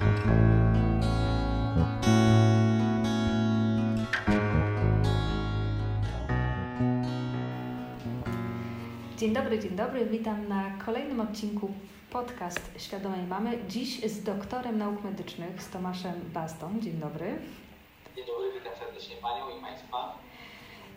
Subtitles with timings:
[0.00, 0.08] Dzień
[9.32, 10.06] dobry, dzień dobry.
[10.06, 11.70] Witam na kolejnym odcinku
[12.10, 13.58] podcast Świadomej Mamy.
[13.68, 16.80] Dziś z doktorem nauk medycznych, z Tomaszem Bastą.
[16.80, 17.38] Dzień dobry.
[18.16, 20.18] Dzień dobry, witam serdecznie Panią i Państwa.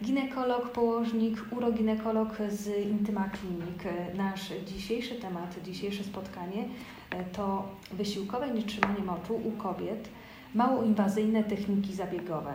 [0.01, 3.83] Ginekolog, położnik, uroginekolog z Intyma Klinik.
[4.15, 6.65] Nasz dzisiejszy temat, dzisiejsze spotkanie
[7.33, 10.09] to wysiłkowe nietrzymanie moczu u kobiet,
[10.55, 12.53] mało inwazyjne techniki zabiegowe.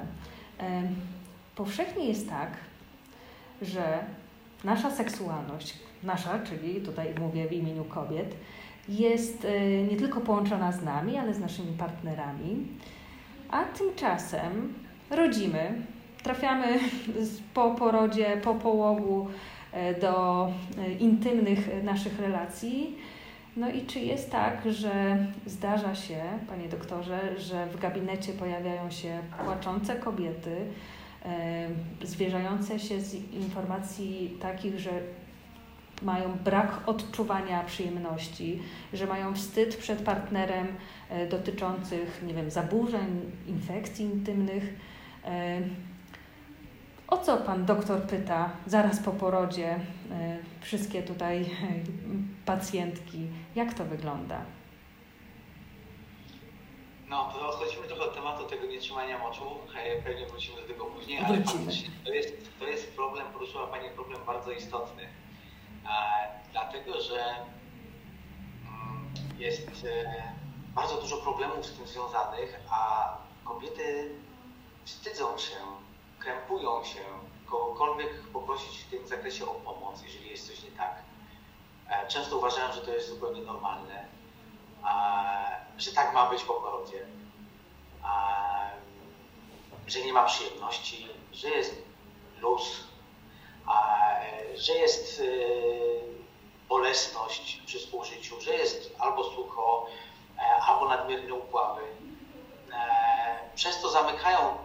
[1.57, 2.51] Powszechnie jest tak,
[3.62, 3.98] że
[4.65, 8.34] nasza seksualność, nasza, czyli tutaj mówię w imieniu kobiet,
[8.89, 9.47] jest
[9.91, 12.67] nie tylko połączona z nami, ale z naszymi partnerami,
[13.51, 14.75] a tymczasem
[15.11, 15.83] rodzimy,
[16.23, 16.79] trafiamy
[17.55, 19.29] po porodzie, po połogu
[20.01, 20.49] do
[21.01, 22.97] intymnych naszych relacji.
[23.57, 29.19] No i czy jest tak, że zdarza się, panie doktorze, że w gabinecie pojawiają się
[29.45, 30.57] płaczące kobiety,
[32.03, 34.91] zwierzające się z informacji takich, że
[36.03, 40.67] mają brak odczuwania przyjemności, że mają wstyd przed partnerem
[41.31, 44.75] dotyczących, nie wiem, zaburzeń, infekcji intymnych.
[47.09, 49.81] O co pan doktor pyta zaraz po porodzie
[50.61, 51.51] wszystkie tutaj
[52.47, 53.27] pacjentki?
[53.55, 54.41] Jak to wygląda?
[57.09, 59.45] No, to odchodzimy trochę od tematu tego nietrzymania moczu.
[60.05, 61.39] Pewnie wrócimy do tego później, ale
[62.05, 65.03] to jest, to jest problem, poruszyła Pani problem bardzo istotny.
[65.03, 65.09] E,
[66.53, 70.23] dlatego, że mm, jest e,
[70.75, 73.09] bardzo dużo problemów z tym związanych, a
[73.45, 74.11] kobiety
[74.84, 75.56] wstydzą się,
[76.19, 77.00] krępują się,
[77.47, 80.94] kogokolwiek poprosić w tym zakresie o pomoc, jeżeli jest coś nie tak.
[81.91, 84.08] E, często uważają, że to jest zupełnie normalne
[85.78, 87.06] że tak ma być po porodzie,
[89.86, 91.83] że nie ma przyjemności, że jest
[92.40, 92.84] luz,
[94.55, 96.01] że jest y,
[96.68, 99.86] bolesność przy współżyciu, że jest albo sucho,
[100.39, 101.83] e, albo nadmierne upławy.
[102.73, 104.58] E, przez to zamykają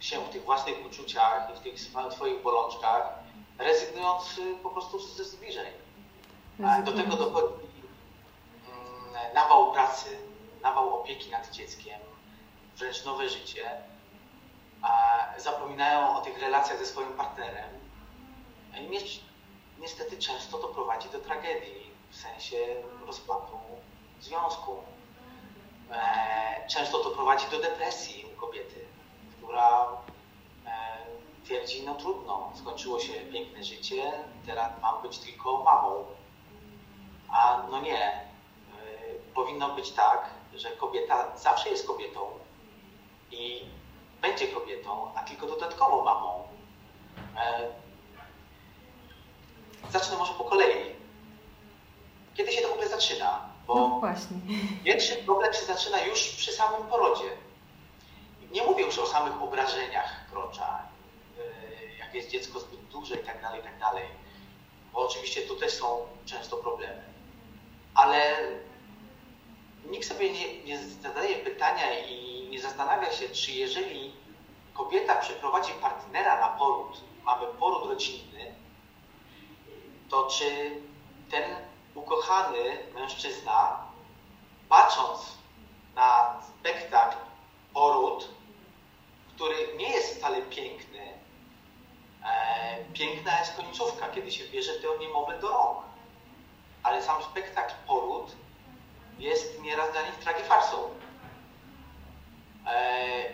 [0.00, 1.80] się w tych własnych uczuciach i w tych
[2.12, 3.08] swoich bolączkach,
[3.58, 5.72] rezygnując y, po prostu ze zbliżeń.
[6.84, 7.70] Do tego dochodzi
[9.34, 10.18] nawał pracy,
[10.62, 12.00] nawał opieki nad dzieckiem,
[12.76, 13.70] wręcz nowe życie,
[15.36, 17.70] zapominają o tych relacjach ze swoim partnerem.
[19.78, 22.56] Niestety często to prowadzi do tragedii w sensie
[23.06, 23.58] rozpadu
[24.20, 24.82] związku.
[25.90, 28.86] E, często to prowadzi do depresji u kobiety,
[29.50, 29.86] która
[30.66, 30.70] e,
[31.44, 34.12] twierdzi, no trudno, skończyło się piękne życie,
[34.46, 36.04] teraz mam być tylko mamą.
[37.28, 38.24] A no nie,
[39.34, 42.20] powinno być tak, że kobieta zawsze jest kobietą
[43.30, 43.64] i
[44.22, 46.48] będzie kobietą, a tylko dodatkowo mamą.
[47.36, 47.68] E,
[49.90, 50.94] zacznę może po kolei.
[52.34, 53.48] Kiedy się to w ogóle zaczyna?
[53.66, 54.36] Bo no właśnie.
[54.84, 57.49] Pierwszy problem się zaczyna już przy samym porodzie.
[58.50, 60.82] Nie mówię już o samych obrażeniach krocza,
[61.38, 64.04] e, jak jest dziecko zbyt duże i tak dalej, i tak dalej.
[64.92, 67.02] Bo oczywiście tu też są często problemy.
[67.94, 68.36] Ale
[69.84, 74.12] nikt sobie nie, nie zadaje pytania i nie zastanawia się, czy jeżeli
[74.74, 78.54] kobieta przeprowadzi partnera na poród, mamy poród rodzinny,
[80.08, 80.80] to czy
[81.30, 81.44] ten
[81.94, 83.86] ukochany mężczyzna,
[84.68, 85.38] patrząc
[85.94, 87.16] na spektakl
[87.74, 88.28] poród,
[89.40, 91.00] który nie jest wcale piękny,
[92.24, 95.78] e, piękna jest końcówka, kiedy się bierze to niemowlę do rąk.
[96.82, 98.32] Ale sam spektakl poród
[99.18, 100.76] jest nieraz dla nich tragifarsą.
[102.66, 103.24] E,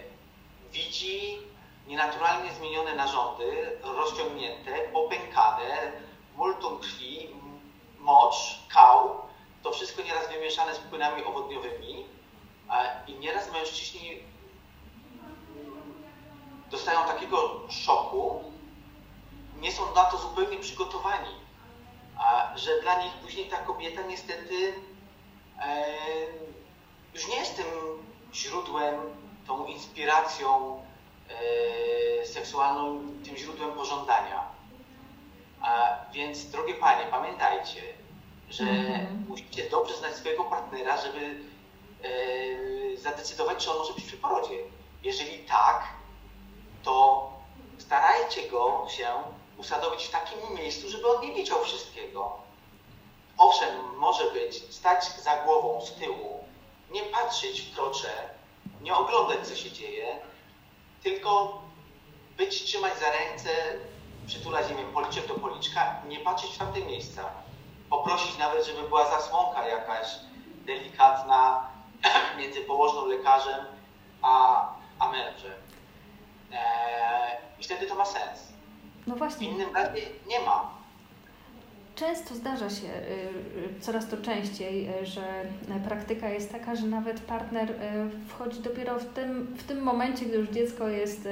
[0.72, 1.38] widzi
[1.86, 5.92] nienaturalnie zmienione narządy, rozciągnięte, popękane,
[6.36, 7.28] multum krwi,
[7.98, 9.20] mocz, kał,
[9.62, 12.04] to wszystko nieraz wymieszane z płynami owodniowymi
[12.70, 14.35] e, i nieraz mężczyźni
[16.70, 18.44] dostają takiego szoku,
[19.60, 21.34] nie są na to zupełnie przygotowani,
[22.56, 24.74] że dla nich później ta kobieta niestety
[27.14, 27.66] już nie jest tym
[28.34, 28.94] źródłem,
[29.46, 30.80] tą inspiracją
[32.22, 34.42] e, seksualną, tym źródłem pożądania.
[35.60, 37.82] A więc, drogie panie, pamiętajcie,
[38.50, 39.28] że mm -hmm.
[39.28, 41.40] musicie dobrze znać swojego partnera, żeby
[42.02, 44.58] e, zadecydować, czy on może być przy porodzie.
[45.02, 45.84] Jeżeli tak,
[46.86, 47.30] to
[47.78, 49.08] starajcie go się
[49.58, 52.46] usadowić w takim miejscu, żeby on nie widział wszystkiego
[53.38, 56.44] owszem, może być stać za głową z tyłu
[56.90, 58.30] nie patrzeć w krocze,
[58.80, 60.20] nie oglądać, co się dzieje,
[61.02, 61.62] tylko
[62.36, 63.48] być, trzymać za ręce,
[64.26, 67.30] przytulać, nie policzek do policzka, nie patrzeć w tamte miejsca.
[67.90, 70.06] Poprosić nawet, żeby była zasłonka jakaś
[70.66, 71.70] delikatna
[72.38, 73.66] między położną lekarzem
[74.22, 74.66] a,
[74.98, 75.65] a mężem.
[76.52, 78.52] Eee, I wtedy to ma sens.
[79.06, 79.48] No właśnie.
[79.48, 80.75] W innym razie nie ma.
[81.96, 85.22] Często zdarza się, y, y, coraz to częściej, y, że
[85.88, 87.74] praktyka jest taka, że nawet partner
[88.28, 91.28] wchodzi dopiero w tym, w tym momencie, gdy już dziecko jest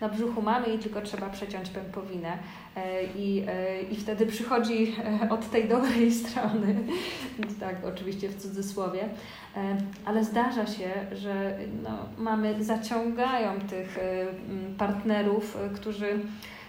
[0.00, 2.38] na brzuchu mamy i tylko trzeba przeciąć pępowinę.
[3.16, 3.44] I,
[3.90, 4.96] I wtedy przychodzi
[5.30, 6.76] od tej dobrej strony,
[7.60, 9.08] tak oczywiście w cudzysłowie,
[10.04, 13.98] ale zdarza się, że no, mamy zaciągają tych
[14.78, 16.18] partnerów, którzy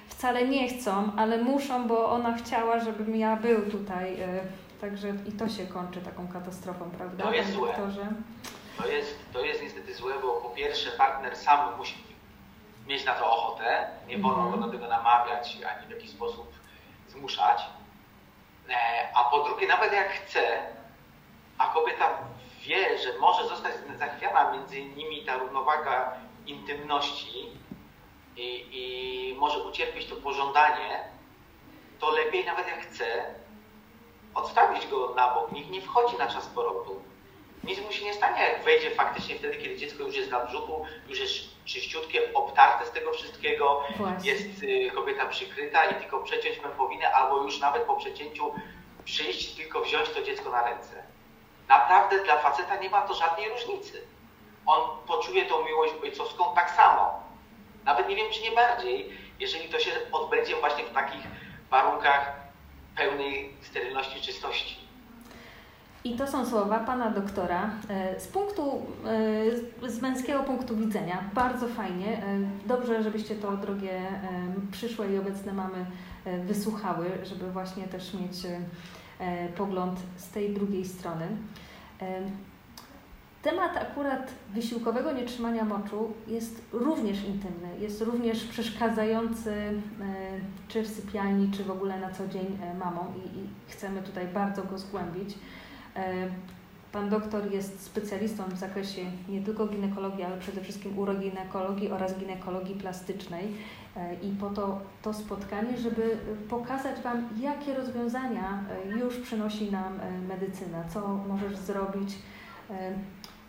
[0.07, 4.21] wcale nie chcą, ale muszą, bo ona chciała, żebym ja był tutaj.
[4.21, 4.41] E,
[4.81, 7.23] także i to się kończy taką katastrofą, prawda?
[7.23, 7.73] To jest złe.
[8.77, 11.95] To jest, to jest niestety złe, bo po pierwsze partner sam musi
[12.87, 14.59] mieć na to ochotę, nie wolno mm -hmm.
[14.59, 16.53] go do tego namawiać ani w jakiś sposób
[17.07, 17.65] zmuszać.
[18.69, 18.73] E,
[19.15, 20.39] a po drugie, nawet jak chce,
[21.57, 22.09] a kobieta
[22.61, 26.11] wie, że może zostać zachwiana między nimi ta równowaga
[26.45, 27.49] intymności,
[28.37, 31.03] i, i może ucierpieć to pożądanie,
[31.99, 33.05] to lepiej nawet jak chce
[34.35, 35.51] odstawić go na bok.
[35.51, 37.01] Nikt nie wchodzi na czas porodu.
[37.63, 40.85] Nic mu się nie stanie, jak wejdzie faktycznie wtedy, kiedy dziecko już jest na brzuchu,
[41.09, 41.33] już jest
[41.65, 44.31] czyściutkie, obtarte z tego wszystkiego, Właśnie.
[44.31, 48.53] jest y, kobieta przykryta i tylko przeciąć pępowinę, albo już nawet po przecięciu
[49.05, 51.03] przyjść, tylko wziąć to dziecko na ręce.
[51.67, 54.01] Naprawdę dla faceta nie ma to żadnej różnicy.
[54.65, 57.23] On poczuje tą miłość ojcowską tak samo.
[57.85, 59.09] Nawet nie wiem, czy nie bardziej,
[59.39, 61.21] jeżeli to się odbędzie właśnie w takich
[61.71, 62.35] warunkach
[62.95, 64.85] pełnej sterylności, czystości.
[66.05, 68.85] I to są słowa pana doktora e, z punktu,
[69.85, 71.23] e, z męskiego punktu widzenia.
[71.33, 72.17] Bardzo fajnie.
[72.17, 74.01] E, dobrze, żebyście to drogie
[74.71, 75.85] przyszłe i obecne mamy
[76.45, 78.37] wysłuchały, żeby właśnie też mieć
[79.57, 81.27] pogląd z tej drugiej strony.
[83.45, 89.73] Temat akurat wysiłkowego nietrzymania moczu jest również intymny, jest również przeszkadzający e,
[90.67, 94.27] czy w sypialni, czy w ogóle na co dzień e, mamom i, i chcemy tutaj
[94.27, 95.35] bardzo go zgłębić.
[95.95, 96.13] E,
[96.91, 102.75] pan doktor jest specjalistą w zakresie nie tylko ginekologii, ale przede wszystkim uroginekologii oraz ginekologii
[102.75, 103.53] plastycznej.
[104.21, 106.17] I po to to spotkanie, żeby
[106.49, 108.63] pokazać Wam, jakie rozwiązania
[108.99, 112.09] już przynosi nam medycyna, co możesz zrobić,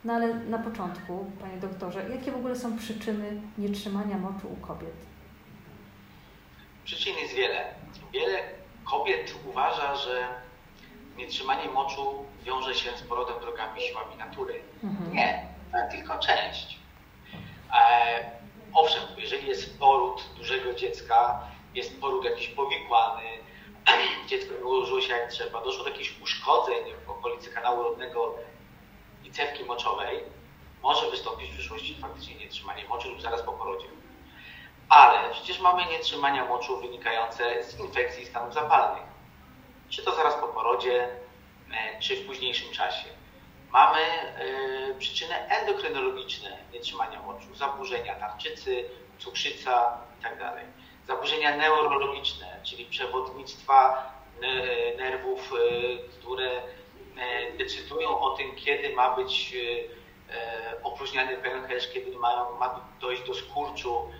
[0.04, 4.96] no ale na początku, panie doktorze, jakie w ogóle są przyczyny nietrzymania moczu u kobiet?
[6.84, 7.74] Przyczyn jest wiele.
[8.12, 8.42] Wiele
[8.84, 10.28] kobiet uważa, że
[11.16, 14.60] nietrzymanie moczu wiąże się z porodem drogami siłami natury.
[14.84, 15.12] Mhm.
[15.12, 15.46] Nie,
[15.90, 16.78] tylko część.
[17.74, 18.30] E,
[18.74, 21.40] owszem, jeżeli jest poród dużego dziecka,
[21.74, 23.22] jest poród jakiś powikłany,
[24.28, 28.34] dziecko ułożyło się jak trzeba, doszło do jakichś uszkodzeń w okolicy kanału rodnego
[29.36, 30.20] cewki moczowej
[30.82, 33.86] może wystąpić w przyszłości faktycznie nietrzymanie moczu lub zaraz po porodzie.
[34.88, 39.02] Ale przecież mamy nietrzymania moczu wynikające z infekcji stanów zapalnych.
[39.88, 41.08] Czy to zaraz po porodzie,
[41.72, 43.08] e, czy w późniejszym czasie.
[43.70, 44.00] Mamy
[44.90, 48.84] y, przyczyny endokrynologiczne nietrzymania moczu, zaburzenia tarczycy,
[49.18, 50.38] cukrzyca itd.
[50.38, 50.64] Tak
[51.06, 54.10] zaburzenia neurologiczne, czyli przewodnictwa
[54.98, 56.85] nerwów, y, które E,
[57.58, 63.34] decydują o tym, kiedy ma być e, e, opróżniany pęcherz, kiedy ma, ma dojść do
[63.34, 64.10] skurczu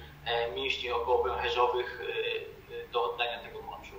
[0.54, 2.02] mięśni okołopęcherzowych
[2.92, 3.94] do oddania tego moczu.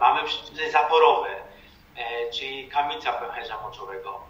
[0.00, 1.28] Mamy przyczyny zaporowe,
[2.32, 4.20] czyli kamica pęcherza moczowego.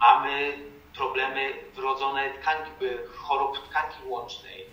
[0.00, 0.58] Mamy
[0.96, 2.70] problemy wrodzone tkanki,
[3.16, 4.66] chorób tkanki łącznej,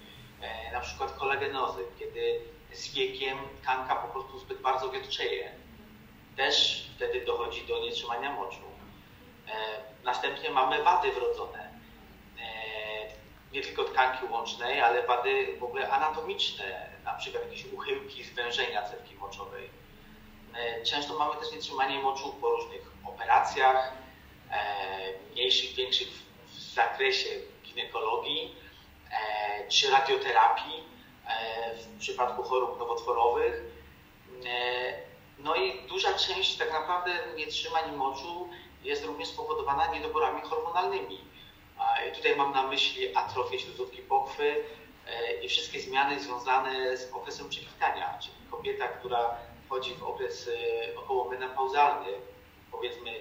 [0.74, 2.42] na przykład kolegenozy, kiedy
[2.72, 5.52] z wiekiem tkanka po prostu zbyt bardzo wiotczeje
[6.38, 8.72] też wtedy dochodzi do nietrzymania moczu.
[9.48, 9.54] E,
[10.04, 11.70] następnie mamy wady wrodzone.
[12.40, 18.90] E, nie tylko tkanki łącznej, ale wady w ogóle anatomiczne, na przykład jakieś uchyłki, zwężenia
[18.90, 19.70] cewki moczowej.
[20.56, 23.92] E, często mamy też nietrzymanie moczu po różnych operacjach,
[25.32, 26.08] mniejszych, większych
[26.48, 27.30] w zakresie
[27.64, 28.56] ginekologii
[29.70, 30.84] czy radioterapii
[31.78, 33.64] w przypadku chorób nowotworowych.
[35.44, 38.50] No i duża część tak naprawdę nietrzymań moczu
[38.84, 41.18] jest również spowodowana niedoborami hormonalnymi.
[42.16, 44.64] Tutaj mam na myśli atrofię śluzówki pokwy
[45.08, 51.00] e, i wszystkie zmiany związane z okresem przekwitania, czyli kobieta, która wchodzi w okres e,
[51.00, 52.12] okołomenopauzalny,
[52.72, 53.12] powiedzmy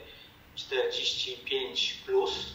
[0.55, 2.47] 45 plus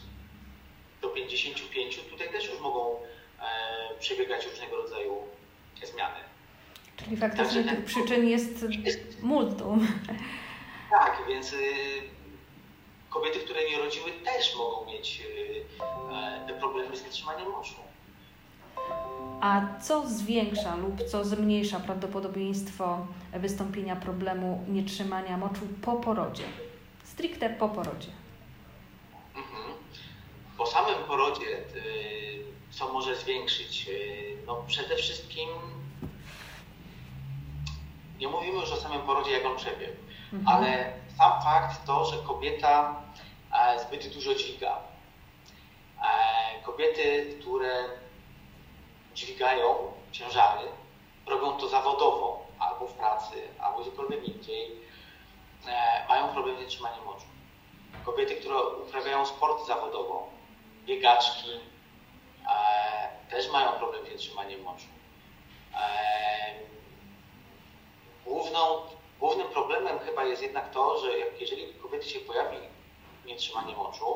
[1.02, 3.00] do 55, tutaj też już mogą
[3.40, 5.24] e, przebiegać różnego rodzaju
[5.84, 6.35] zmiany.
[6.98, 9.88] Czyli faktycznie Także, tych przyczyn jest, jest multum.
[10.90, 11.58] Tak, więc y,
[13.10, 17.76] kobiety, które nie rodziły, też mogą mieć y, te problemy z wytrzymaniem moczu.
[19.42, 26.44] A co zwiększa lub co zmniejsza prawdopodobieństwo wystąpienia problemu nietrzymania moczu po porodzie?
[27.04, 28.10] Stricte po porodzie.
[29.36, 29.74] Mhm.
[30.58, 33.90] Po samym porodzie, y, co może zwiększyć?
[34.48, 35.50] No przede wszystkim
[38.20, 39.98] nie mówimy już o samym porodzie, jak on przebiegł,
[40.34, 40.58] mhm.
[40.58, 43.02] ale sam fakt to, że kobieta
[43.54, 44.78] e, zbyt dużo dźwiga.
[46.02, 47.84] E, kobiety, które
[49.14, 50.68] dźwigają ciężary,
[51.28, 54.72] robią to zawodowo, albo w pracy, albo gdziekolwiek indziej,
[55.68, 57.26] e, mają problem z nietrzymaniem moczu.
[58.06, 60.30] Kobiety, które uprawiają sport zawodowo,
[60.86, 61.50] biegaczki,
[63.30, 64.86] też mają problem z nietrzymaniem moczu
[68.26, 68.60] główną,
[69.20, 72.58] głównym problemem chyba jest jednak to, że jak, jeżeli kobiety się pojawi
[73.26, 74.16] nietrzymanie moczu,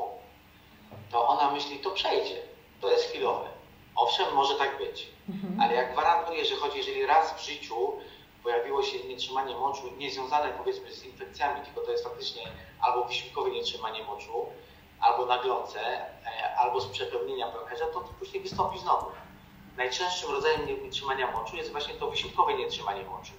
[1.10, 2.42] to ona myśli, to przejdzie,
[2.80, 3.48] to jest chwilowe.
[3.96, 5.60] Owszem, może tak być, mhm.
[5.60, 7.92] ale jak gwarantuję, że choć jeżeli raz w życiu
[8.42, 12.42] pojawiło się nietrzymanie moczu, niezwiązane powiedzmy z infekcjami, tylko to jest faktycznie
[12.80, 14.46] albo wysiłkowe nietrzymanie moczu,
[15.00, 19.06] albo naglące, e, albo z przepełnienia pęcherza, to, to później wystąpi znowu.
[19.76, 23.32] Najczęstszym rodzajem nietrzymania moczu jest właśnie to wysiłkowe nietrzymanie moczu.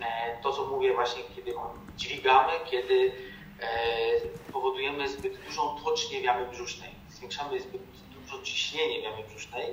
[0.00, 1.52] E, to, co mówię właśnie, kiedy
[1.96, 3.12] dźwigamy, kiedy
[3.60, 7.82] e, powodujemy zbyt dużą tłocznię w jamie brzusznej, zwiększamy zbyt
[8.22, 9.66] dużo ciśnienie w jamie brzusznej.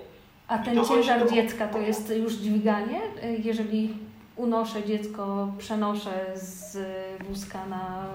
[0.47, 1.31] A ten ciężar do...
[1.31, 3.01] dziecka to jest już dźwiganie?
[3.21, 3.97] E, jeżeli
[4.35, 6.77] unoszę dziecko, przenoszę z
[7.23, 8.05] wózka na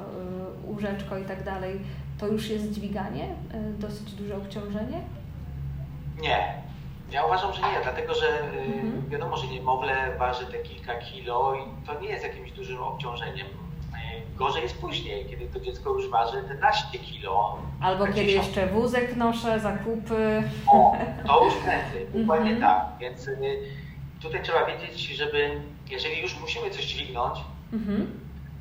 [0.65, 1.81] łóżeczko i tak dalej,
[2.21, 3.35] to już jest dźwiganie?
[3.79, 5.01] Dosyć duże obciążenie?
[6.21, 6.63] Nie,
[7.11, 9.09] ja uważam, że nie, dlatego że y, mhm.
[9.09, 13.47] wiadomo, że niemowlę waży te kilka kilo i to nie jest jakimś dużym obciążeniem.
[13.47, 17.59] Y, gorzej jest później, kiedy to dziecko już waży 11 kilo.
[17.81, 20.43] Albo kiedy jeszcze wózek noszę, zakupy.
[20.73, 20.97] O,
[21.27, 22.73] to już prędzej, dokładnie mhm.
[22.73, 22.99] tak.
[23.01, 23.59] Więc y,
[24.23, 25.61] tutaj trzeba wiedzieć, żeby
[25.91, 27.39] jeżeli już musimy coś dźwignąć,
[27.73, 28.21] mhm.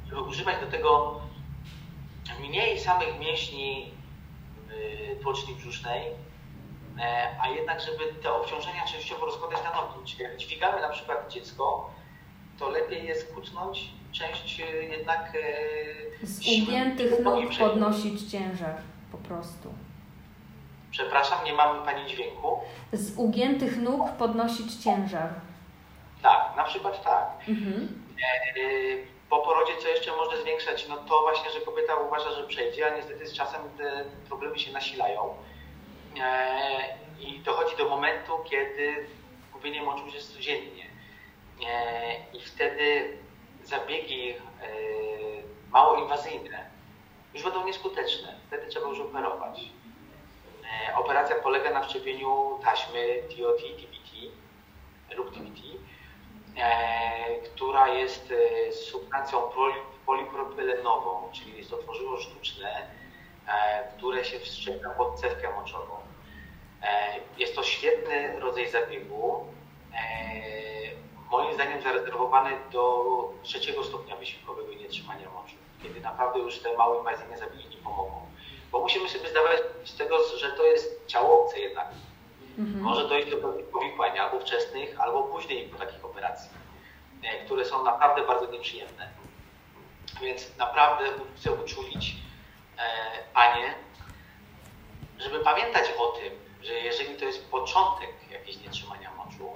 [0.09, 1.19] żeby używać do tego
[2.39, 3.97] mniej samych mięśni
[5.21, 6.01] tłoczni brzusznej,
[7.41, 10.11] a jednak, żeby te obciążenia częściowo rozkładać na nogi.
[10.11, 11.89] Czyli jak dźwigamy na przykład dziecko,
[12.59, 15.33] to lepiej jest kutnąć część e, jednak
[16.21, 18.75] e, Z ugiętych nóg podnosić ciężar
[19.11, 19.73] po prostu.
[20.91, 22.59] Przepraszam, nie mamy Pani dźwięku.
[22.93, 25.29] Z ugiętych nóg podnosić ciężar.
[26.21, 27.49] Tak, na przykład tak.
[27.49, 28.03] Mhm.
[29.29, 30.87] Po porodzie co jeszcze może zwiększać?
[30.89, 34.71] No to właśnie, że kobieta uważa, że przejdzie, a niestety z czasem te problemy się
[34.71, 35.56] nasilają E,
[37.19, 39.07] i dochodzi do momentu, kiedy
[39.53, 40.85] gubienie moczu jest codziennie.
[41.67, 43.17] E, I wtedy
[43.63, 44.35] zabiegi e,
[45.71, 46.77] mało inwazyjne
[47.33, 48.35] już będą nieskuteczne.
[48.47, 49.61] Wtedy trzeba już operować.
[50.95, 54.11] Operacja polega na wszczepieniu taśmy TOT, TBT
[55.15, 55.61] lub TBT,
[57.45, 58.33] która jest
[58.91, 59.41] substancją
[60.05, 62.87] polipropylenową, czyli jest to tworzywo sztuczne,
[63.97, 65.95] które się wszczepia pod cewkę moczową.
[66.83, 69.45] E, jest to świetny rodzaj zabiegu,
[69.93, 69.97] e,
[71.31, 73.03] moim zdaniem zarezerwowany do
[73.43, 78.21] trzeciego stopnia wysiłkowego nietrzymania moczu, kiedy naprawdę już te małe inwazyjne zabiegi nie pomogą.
[78.71, 81.87] Bo musimy sobie zdawać z tego, że to jest ciało obce jednak.
[82.57, 82.83] Mhm.
[82.83, 86.49] Może dojść do pewnych powikłań albo wczesnych, albo później po takich operacji,
[87.23, 89.09] e, które są naprawdę bardzo nieprzyjemne.
[90.21, 92.15] Więc naprawdę chcę uczulić
[93.33, 93.73] Panie,
[95.19, 99.49] żeby pamiętać o tym, że jeżeli to jest początek jakiegoś nietrzymania moczu,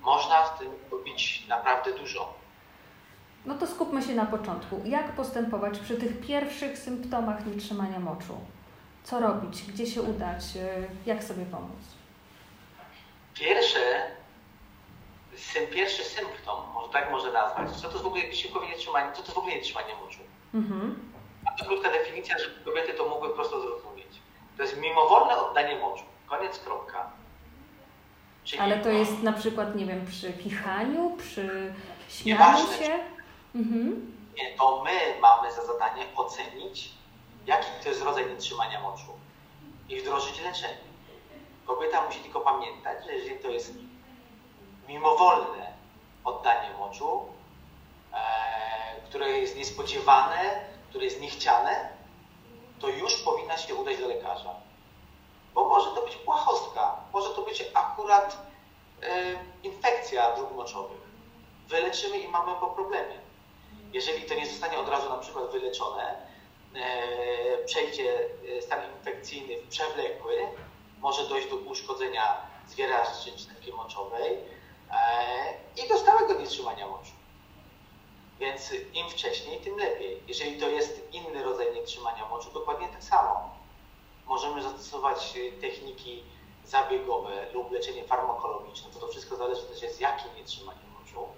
[0.00, 2.34] można w tym robić naprawdę dużo.
[3.46, 4.80] No to skupmy się na początku.
[4.84, 8.40] Jak postępować przy tych pierwszych symptomach nietrzymania moczu?
[9.04, 9.62] Co robić?
[9.62, 10.42] Gdzie się udać?
[11.06, 11.78] Jak sobie pomóc?
[13.34, 14.10] Pierwsze,
[15.72, 19.22] pierwszy symptom, może tak może nazwać, co to jest w ogóle wysiłkowe nietrzymanie, co to
[19.22, 20.20] jest w ogóle nietrzymanie moczu?
[20.54, 21.09] Mhm.
[21.66, 24.06] Krótka definicja, żeby kobiety to mogły prosto zrozumieć.
[24.56, 26.04] To jest mimowolne oddanie moczu.
[26.26, 27.10] Koniec, kropka.
[28.44, 31.74] Czyli Ale to jest na przykład, nie wiem, przy kichaniu, przy
[32.08, 32.98] śmianiu się?
[33.54, 34.12] Mhm.
[34.36, 36.90] Nie, to my mamy za zadanie ocenić,
[37.46, 39.18] jaki to jest rodzaj nietrzymania moczu
[39.88, 40.90] i wdrożyć leczenie.
[41.66, 43.74] Kobieta musi tylko pamiętać, że jeżeli to jest
[44.88, 45.72] mimowolne
[46.24, 47.26] oddanie moczu,
[48.12, 51.88] e, które jest niespodziewane, które jest niechciane,
[52.80, 54.54] to już powinna się udać do lekarza.
[55.54, 58.36] Bo może to być płachostka, może to być akurat
[59.02, 61.00] e, infekcja dróg moczowych.
[61.68, 63.20] Wyleczymy i mamy po problemie.
[63.92, 66.16] Jeżeli to nie zostanie od razu na przykład wyleczone,
[66.76, 68.28] y, przejdzie
[68.58, 70.36] e, stan infekcyjny w przewlekły,
[70.98, 72.36] może dojść do uszkodzenia
[72.68, 73.10] zwieraczy
[73.64, 74.38] czy moczowej
[74.90, 77.19] e, i do stałego nietrzymania moczu.
[78.40, 80.22] Więc im wcześniej, tym lepiej.
[80.28, 83.56] Jeżeli to jest inny rodzaj nietrzymania moczu, dokładnie tak samo.
[84.26, 86.22] Możemy zastosować techniki
[86.64, 91.28] zabiegowe lub leczenie farmakologiczne, to to wszystko zależy też z jakim nietrzymaniem moczu.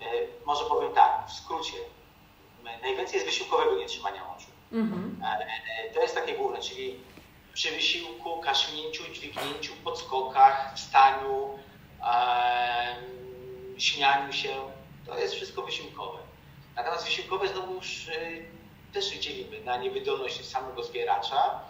[0.00, 0.04] E,
[0.44, 1.76] może powiem tak, w skrócie,
[2.82, 4.46] najwięcej jest wysiłkowego nietrzymania moczu.
[4.72, 5.22] Mhm.
[5.24, 7.00] E, to jest takie główne, czyli
[7.54, 11.58] przy wysiłku, kasznięciu, dźwignięciu, podskokach, wstaniu,
[13.78, 14.48] śmianiu się,
[15.08, 16.18] to jest wszystko wysiłkowe.
[16.76, 18.44] Natomiast wysiłkowe znowu już y,
[18.92, 21.60] też dzielimy na niewydolność samego zwieracza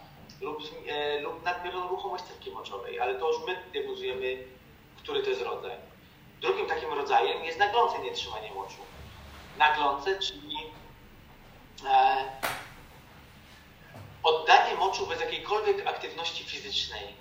[0.41, 4.45] lub, e, lub nadmierną ruchomość stawki moczowej, ale to już my diagnozujemy,
[4.97, 5.77] który to jest rodzaj.
[6.41, 8.81] Drugim takim rodzajem jest naglące nietrzymanie moczu.
[9.59, 10.57] Naglące, czyli
[11.87, 12.25] e,
[14.23, 17.15] oddanie moczu bez jakiejkolwiek aktywności fizycznej,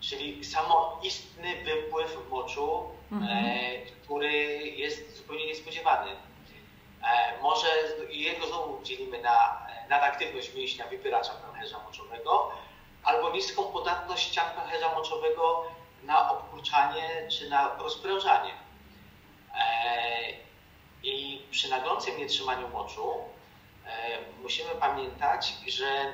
[0.00, 3.46] czyli samoistny wypływ moczu, mhm.
[3.46, 6.10] e, który jest zupełnie niespodziewany.
[6.10, 7.68] E, może
[8.10, 12.50] jego znowu dzielimy na nadaktywność mięśnia wypieracza pęcherza moczowego
[13.04, 15.64] albo niską podatność ścian pęcherza moczowego
[16.02, 18.52] na obkurczanie czy na rozprężanie.
[19.54, 20.32] E,
[21.02, 23.14] I przy naglącym nietrzymaniu moczu
[24.42, 26.12] musimy pamiętać, że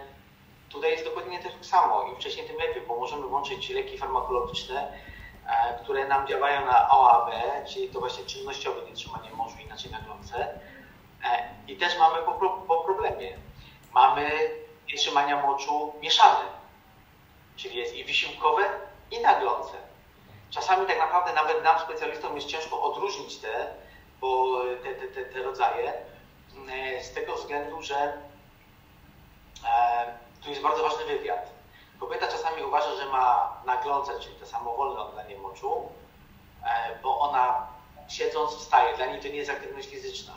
[0.68, 2.02] tutaj jest dokładnie to samo.
[2.02, 4.92] Im wcześniej, tym lepiej, bo możemy włączyć leki farmakologiczne,
[5.82, 7.30] które nam działają na OAB,
[7.68, 10.58] czyli to właśnie czynnościowe nietrzymanie moczu, inaczej naglące.
[11.68, 13.36] I też mamy po, po problemie.
[13.92, 14.50] Mamy
[14.88, 16.44] nietrzymania moczu mieszane,
[17.56, 18.64] czyli jest i wysiłkowe,
[19.10, 19.76] i naglące.
[20.50, 23.66] Czasami tak naprawdę nawet nam, specjalistom, jest ciężko odróżnić te,
[24.20, 25.92] bo te, te, te, te rodzaje,
[26.68, 28.12] e, z tego względu, że
[29.68, 31.53] e, tu jest bardzo ważny wywiad.
[32.04, 35.88] Kobieta czasami uważa, że ma naglące, czyli to samowolne oddanie moczu,
[36.64, 37.66] e, bo ona
[38.08, 38.96] siedząc wstaje.
[38.96, 40.32] Dla niej to nie jest aktywność fizyczna.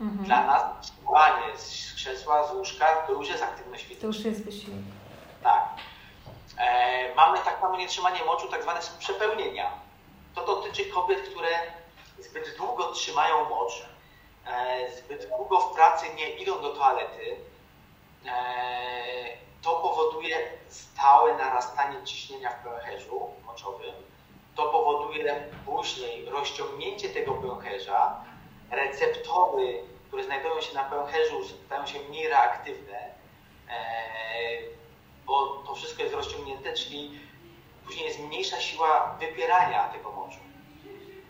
[0.00, 0.24] Mhm.
[0.24, 4.00] Dla nas wstawanie z krzesła, z łóżka to już jest aktywność fizyczna.
[4.00, 4.80] To już jest wysiłek.
[5.42, 5.68] Tak.
[6.58, 9.70] E, mamy tak samo nietrzymanie moczu, tak zwane przepełnienia.
[10.34, 11.50] To dotyczy kobiet, które
[12.18, 13.86] zbyt długo trzymają mocz,
[14.46, 17.36] e, zbyt długo w pracy nie idą do toalety.
[18.26, 20.36] E, to powoduje
[20.68, 23.94] stałe narastanie ciśnienia w pęcherzu moczowym.
[24.54, 28.24] To powoduje później rozciągnięcie tego pęcherza.
[28.70, 33.12] Receptory, które znajdują się na pęcherzu, stają się mniej reaktywne
[35.26, 37.20] bo to wszystko jest rozciągnięte, czyli
[37.84, 40.38] później jest mniejsza siła wypierania tego moczu.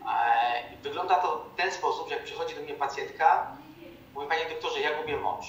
[0.08, 3.56] E, wygląda to w ten sposób, że jak przychodzi do mnie pacjentka,
[4.14, 5.44] mówi Panie doktorze, ja gubię mocz.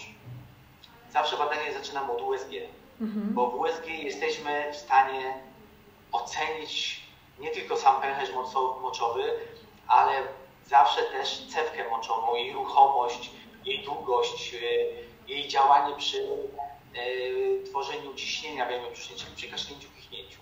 [1.14, 2.52] Zawsze badanie zaczynam od USG,
[3.02, 3.34] mhm.
[3.34, 5.34] bo w USG jesteśmy w stanie
[6.12, 7.04] ocenić
[7.40, 8.30] nie tylko sam pęcherz
[8.82, 9.24] moczowy,
[9.88, 10.14] ale
[10.66, 13.32] zawsze też cewkę moczową, jej ruchomość,
[13.66, 14.58] jej długość, e,
[15.32, 16.28] jej działanie przy
[16.96, 18.88] E, tworzeniu ciśnienia w jamie
[19.36, 20.40] przy kasznięciu, kichnięciu.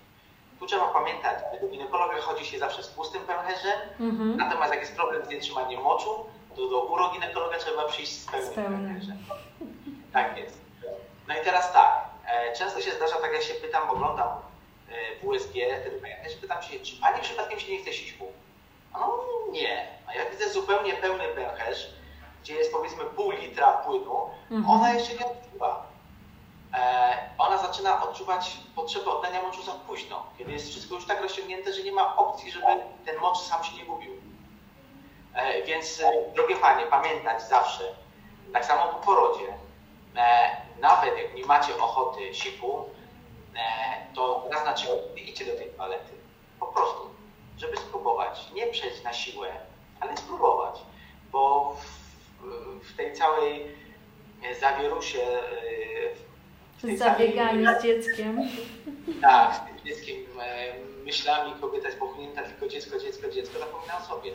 [0.59, 4.35] Tu trzeba pamiętać, do ginekologa chodzi się zawsze z pustym pęcherzem, mm-hmm.
[4.35, 9.17] natomiast jak jest problem z nietrzymaniem moczu, to do uroginekologa trzeba przyjść z pełnym pęcherzem.
[10.13, 10.60] Tak jest.
[11.31, 15.27] No i teraz tak, e, często się zdarza, tak jak się pytam, oglądam e, w
[15.27, 15.53] USG
[16.01, 18.25] pęcherz, pytam się, czy Pani przypadkiem się nie chce sićku?
[18.93, 19.19] No
[19.51, 19.87] nie.
[20.07, 21.93] A jak widzę zupełnie pełny pęcherz,
[22.41, 24.69] gdzie jest powiedzmy pół litra płynu, mm-hmm.
[24.69, 25.85] ona jeszcze nie odczuwa.
[26.73, 31.73] E, ona zaczyna odczuwać potrzebę oddania moczu za późno, kiedy jest wszystko już tak rozciągnięte,
[31.73, 32.67] że nie ma opcji, żeby
[33.05, 34.11] ten mocz sam się nie gubił.
[35.33, 37.83] E, więc, e, drogie panie, pamiętać zawsze,
[38.53, 39.53] tak samo po porodzie,
[40.81, 42.85] nawet jak nie macie ochoty siku,
[44.15, 46.13] to raz na trzy idźcie do tej palety.
[46.59, 47.09] Po prostu,
[47.57, 48.51] żeby spróbować.
[48.53, 49.47] Nie przejść na siłę,
[49.99, 50.75] ale spróbować.
[51.31, 51.75] Bo
[52.39, 53.67] w, w tej całej
[54.59, 55.19] zawierusie,
[56.83, 58.49] z zabieganiem z dzieckiem.
[59.21, 64.01] Tak, z tym dzieckiem, e, myślami kobieta jest pochłonięta tylko dziecko, dziecko, dziecko, zapomina o
[64.01, 64.31] sobie.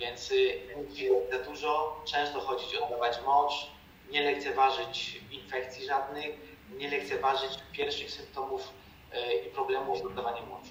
[0.00, 0.32] Więc
[1.30, 3.70] za dużo, często chodzić, oddawać mocz,
[4.10, 8.68] nie lekceważyć infekcji żadnych, nie lekceważyć pierwszych symptomów
[9.12, 10.70] e, i problemów z oddawaniem moczu.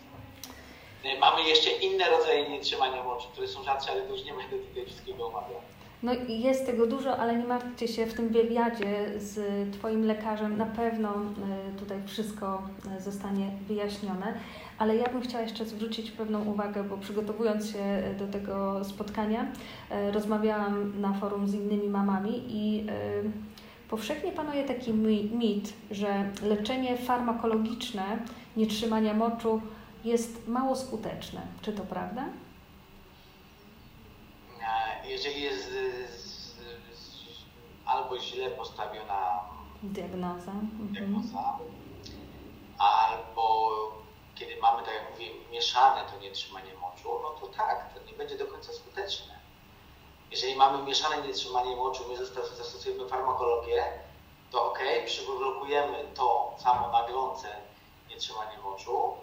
[1.03, 4.57] E, mamy jeszcze inne rodzaje nietrzymania moczu, które są rzadsze, ale to już nie będę
[4.57, 5.61] tutaj wszystkiego omawiał.
[6.03, 9.39] No i jest tego dużo, ale nie martwcie się, w tym wywiadzie z
[9.73, 12.63] Twoim lekarzem na pewno e, tutaj wszystko
[12.97, 14.33] e, zostanie wyjaśnione.
[14.77, 19.47] Ale ja bym chciała jeszcze zwrócić pewną uwagę, bo przygotowując się do tego spotkania,
[19.89, 22.87] e, rozmawiałam na forum z innymi mamami i
[23.89, 28.03] powszechnie panuje taki mit, że leczenie farmakologiczne
[28.57, 29.61] nietrzymania moczu
[30.05, 31.41] jest mało skuteczne.
[31.61, 32.25] Czy to prawda?
[35.09, 35.71] Jeżeli jest
[37.85, 39.39] albo źle postawiona
[39.83, 40.87] diagnoza, mhm.
[40.87, 41.57] diagnoza
[42.77, 43.67] albo
[44.35, 48.37] kiedy mamy, tak jak mówię, mieszane to nietrzymanie moczu, no to tak, to nie będzie
[48.37, 49.39] do końca skuteczne.
[50.31, 52.25] Jeżeli mamy mieszane nietrzymanie moczu, my
[52.57, 53.83] zastosujemy farmakologię,
[54.51, 57.47] to ok, przywrócujemy to samo naglące
[58.09, 59.13] nietrzymanie moczu,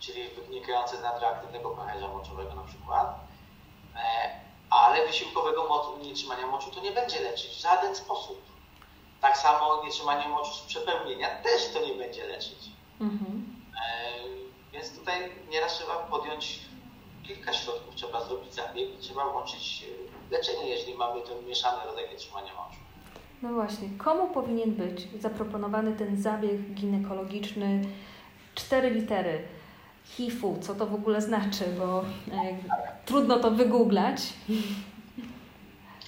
[0.00, 3.20] czyli wynikające z nadreaktywnego pęcherza moczowego na przykład,
[3.96, 4.40] e,
[4.72, 5.62] ale wysiłkowego
[6.02, 8.42] nietrzymania moczu to nie będzie leczyć w żaden sposób.
[9.20, 12.58] Tak samo nietrzymanie moczu z przepełnienia też to nie będzie leczyć.
[13.00, 13.56] Mhm.
[13.84, 16.58] E, więc tutaj nieraz trzeba podjąć
[17.22, 17.94] kilka środków.
[17.94, 19.84] Trzeba zrobić zabieg i trzeba włączyć
[20.30, 22.78] e, leczenie, jeżeli mamy ten mieszany rodzaj nietrzymania moczu.
[23.42, 27.82] No właśnie, komu powinien być zaproponowany ten zabieg ginekologiczny?
[28.54, 29.48] Cztery litery
[30.16, 32.04] HIV-u, co to w ogóle znaczy, bo e,
[33.06, 34.20] trudno to wygooglać.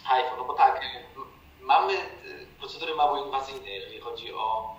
[0.04, 0.80] HIV, no bo tak,
[1.60, 2.00] mamy e,
[2.58, 4.76] procedury mało inwazyjne, jeżeli chodzi o,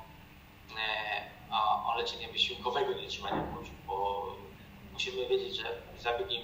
[0.77, 4.25] e, o, o leczenie wysiłkowego nietrzymania płcioł, bo
[4.93, 5.63] musimy wiedzieć, że
[5.99, 6.41] zabiegi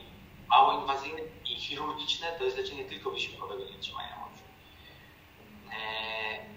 [0.50, 4.44] mało inwazyjne i chirurgiczne to jest leczenie tylko wysiłkowego nietrzymania moczu.
[5.72, 6.52] E,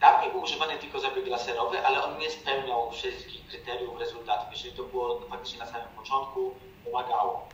[0.00, 4.48] Dawniej był używany tylko zabieg laserowy, ale on nie spełniał wszystkich kryteriów rezultatów.
[4.50, 6.54] Jeżeli to było faktycznie na samym początku,
[6.84, 7.48] pomagało.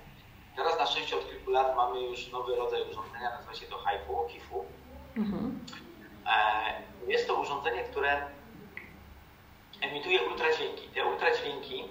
[0.56, 4.26] Teraz na szczęście od kilku lat mamy już nowy rodzaj urządzenia, nazywa się to HIFU,
[4.28, 4.64] KIFU.
[5.16, 5.66] Mhm.
[6.26, 8.26] E, jest to urządzenie, które
[9.80, 10.88] emituje ultradźwięki.
[10.88, 11.84] Te ultradźwięki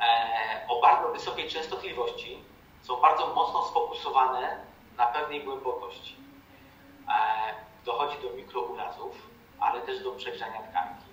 [0.00, 2.38] e, o bardzo wysokiej częstotliwości
[2.82, 4.56] są bardzo mocno sfokusowane
[4.96, 6.16] na pewnej głębokości.
[7.08, 11.11] E, dochodzi do mikrourazów ale też do przegrzania tkanki.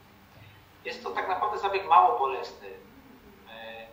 [0.86, 2.68] Jest to tak naprawdę zabieg mało bolesny.
[3.50, 3.88] E,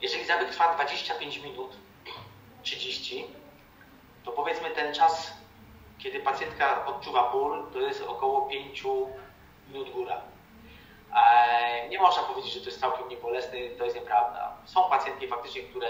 [0.00, 1.76] jeżeli zabieg trwa 25 minut,
[2.62, 3.26] 30,
[4.24, 5.32] to powiedzmy ten czas,
[5.98, 8.84] kiedy pacjentka odczuwa ból, to jest około 5
[9.68, 10.20] minut góra.
[11.16, 14.56] E, nie można powiedzieć, że to jest całkiem niebolesny, to jest nieprawda.
[14.64, 15.88] Są pacjentki faktycznie, które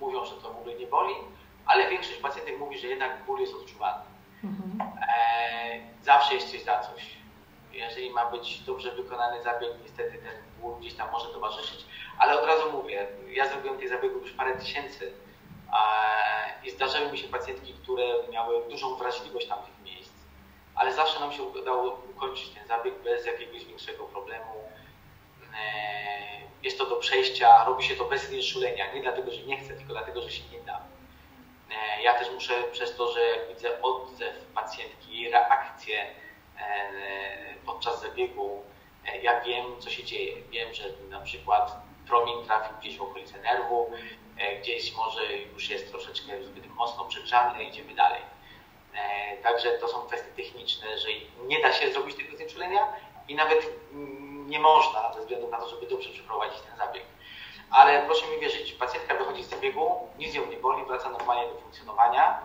[0.00, 1.14] mówią, że to w ogóle nie boli,
[1.66, 4.04] ale większość pacjentek mówi, że jednak ból jest odczuwalny.
[4.44, 4.92] Mhm.
[5.08, 7.21] E, zawsze jest coś za coś.
[7.72, 11.84] Jeżeli ma być dobrze wykonany zabieg, niestety ten ból gdzieś tam może towarzyszyć.
[12.18, 15.12] Ale od razu mówię, ja zrobiłem tych zabiegów już parę tysięcy
[16.64, 20.12] i zdarzały mi się pacjentki, które miały dużą wrażliwość tamtych miejsc,
[20.74, 24.68] ale zawsze nam się udało ukończyć ten zabieg bez jakiegoś większego problemu.
[25.54, 29.74] E, jest to do przejścia, robi się to bez znieczulenia, nie dlatego, że nie chcę,
[29.74, 30.80] tylko dlatego, że się nie da.
[31.70, 36.06] E, ja też muszę przez to, że jak widzę odzew pacjentki, reakcję
[37.66, 38.62] podczas zabiegu,
[39.06, 40.42] e, ja wiem, co się dzieje.
[40.50, 43.90] Wiem, że na przykład promień trafił gdzieś w okolice nerwu,
[44.60, 48.22] gdzieś może już jest troszeczkę zbyt mocno przegrzany, idziemy dalej.
[49.42, 51.08] Także to są kwestie techniczne, że
[51.46, 52.92] nie da się zrobić tego znieczulenia
[53.28, 53.66] i nawet
[54.46, 57.04] nie można ze względu na to, żeby dobrze przeprowadzić ten zabieg
[57.72, 61.60] ale proszę mi wierzyć, pacjentka wychodzi z zabiegu, nic ją nie boli, wraca normalnie do
[61.60, 62.38] funkcjonowania.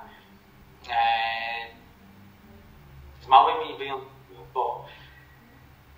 [3.27, 4.85] Z małymi wyjątkami, bo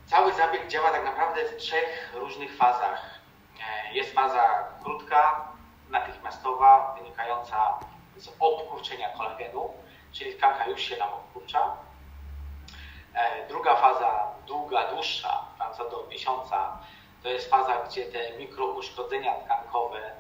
[0.06, 3.20] cały zabieg działa tak naprawdę w trzech różnych fazach.
[3.60, 5.48] Eee, jest faza krótka,
[5.90, 7.80] natychmiastowa, wynikająca
[8.18, 9.74] z obkurczenia kolagenu,
[10.12, 11.78] czyli tkanka już się nam obkurcza.
[13.16, 16.80] Eee, druga faza, długa, dłuższa, faza do miesiąca,
[17.24, 20.12] to jest faza, gdzie te mikrouszkodzenia tkankowe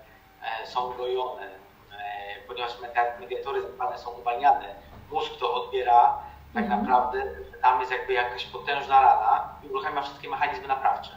[0.41, 2.71] e, są gojone, e, ponieważ
[3.19, 4.75] mediatory zapalne są uwalniane.
[5.11, 6.81] Mózg to odbiera tak mhm.
[6.81, 7.23] naprawdę,
[7.61, 11.11] tam jest jakby jakaś potężna rana i uruchamia wszystkie mechanizmy naprawcze.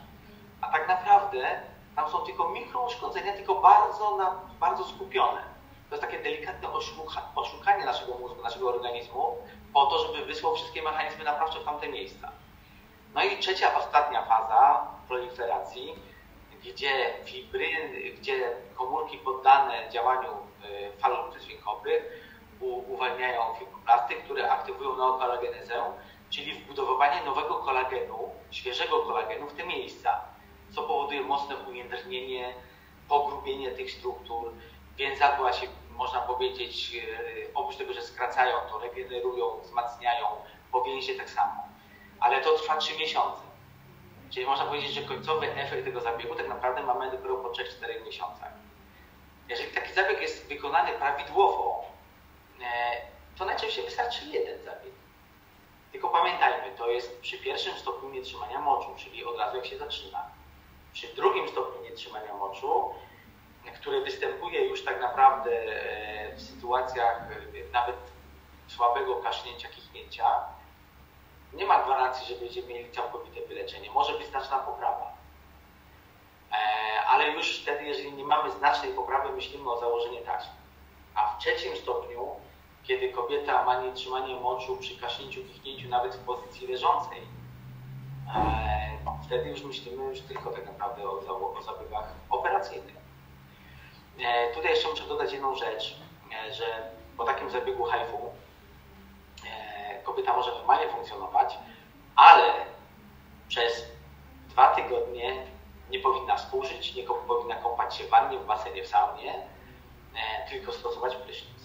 [0.61, 1.61] A tak naprawdę
[1.97, 5.40] tam są tylko mikrouszkodzenia, tylko bardzo, na, bardzo skupione.
[5.88, 6.68] To jest takie delikatne
[7.35, 9.37] oszukanie naszego mózgu, naszego organizmu
[9.73, 12.33] po to, żeby wysłał wszystkie mechanizmy naprawcze w tamte miejsca.
[13.14, 15.95] No i trzecia, ostatnia faza proliferacji,
[16.64, 17.68] gdzie fibry,
[18.18, 22.21] gdzie komórki poddane działaniu y, fal ultradźwiękowych
[22.66, 25.83] uwalniają fibroblasty, które aktywują neokolagenezę,
[26.31, 30.20] czyli wbudowywanie nowego kolagenu, świeżego kolagenu w te miejsca,
[30.70, 32.55] co powoduje mocne ujędrnienie,
[33.09, 34.53] pogrubienie tych struktur,
[34.96, 36.96] więc zadba się można powiedzieć,
[37.55, 40.27] oprócz tego, że skracają, to regenerują, wzmacniają,
[40.72, 41.68] powięzie tak samo.
[42.20, 43.42] Ale to trwa 3 miesiące.
[44.31, 48.53] Czyli można powiedzieć, że końcowy efekt tego zabiegu tak naprawdę mamy dopiero po 3-4 miesiącach.
[49.48, 51.91] Jeżeli taki zabieg jest wykonany prawidłowo, e,
[53.38, 54.92] to najczęściej wystarczy jeden zabieg.
[55.92, 60.27] Tylko pamiętajmy, to jest przy pierwszym stopniu nietrzymania moczu, czyli od razu jak się zaczyna.
[60.92, 62.94] Przy drugim stopniu nietrzymania moczu,
[63.75, 67.96] który występuje już tak naprawdę e, w sytuacjach e, nawet
[68.68, 70.40] słabego kasznięcia, kichnięcia,
[71.53, 73.90] nie ma gwarancji, że będziemy mieli całkowite wyleczenie.
[73.90, 75.12] Może być znaczna poprawa.
[76.53, 76.57] E,
[77.07, 80.53] ale już wtedy, jeżeli nie mamy znacznej poprawy, myślimy o założeniu taśmy.
[81.14, 82.37] A w trzecim stopniu,
[82.85, 87.18] kiedy kobieta ma nietrzymanie moczu przy kasznięciu, kichnięciu, nawet w pozycji leżącej,
[88.35, 92.97] e, wtedy już myślimy już tylko tak naprawdę o, o zabiegach operacyjnych.
[94.18, 95.97] E, tutaj jeszcze muszę dodać jedną rzecz,
[96.51, 98.33] że po takim zabiegu HIFU
[100.05, 101.59] kobieta może normalnie funkcjonować,
[102.16, 102.53] ale
[103.49, 103.87] przez
[104.49, 105.47] dwa tygodnie
[105.90, 110.73] nie powinna współżyć, nie powinna kąpać się w wannie, w basenie, w saunie, e, tylko
[110.73, 111.62] stosować prysznic.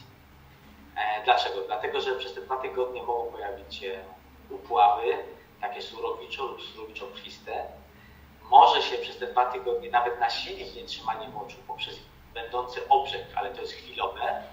[0.98, 1.62] E, dlaczego?
[1.62, 4.00] Dlatego, że przez te dwa tygodnie mogą pojawić się
[4.50, 5.18] upławy,
[5.62, 7.64] takie surowiczo lub surowiczo-krwiste.
[8.42, 11.96] Może się przez te dwa tygodnie nawet nasilić nietrzymanie moczu poprzez
[12.34, 14.44] będący obrzek, ale to jest chwilowe.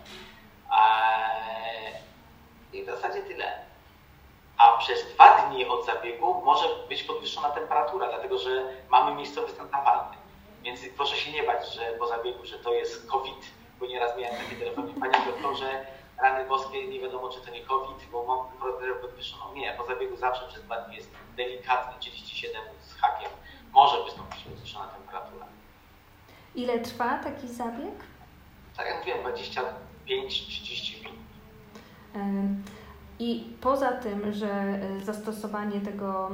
[2.73, 3.65] I w zasadzie tyle
[4.57, 9.69] a przez dwa dni od zabiegu może być podwyższona temperatura, dlatego że mamy miejscowy stan
[9.69, 10.17] zapalny.
[10.63, 14.37] Więc proszę się nie bać, że po zabiegu, że to jest COVID, bo nieraz miałem
[14.37, 15.87] takie telefony, panie doktorze,
[16.19, 19.55] rany boskie, nie wiadomo czy to nie COVID, bo mam temperaturę podwyższoną.
[19.55, 23.31] Nie, po zabiegu zawsze przez dwa dni jest delikatny 37 z hakiem.
[23.73, 25.47] Może wystąpić podwyższona temperatura.
[26.55, 27.95] Ile trwa taki zabieg?
[28.77, 29.35] Tak jak mówiłem,
[30.07, 31.25] 25-30 minut.
[33.19, 36.31] I poza tym, że e, zastosowanie tego